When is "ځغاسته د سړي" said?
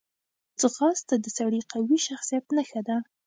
0.61-1.61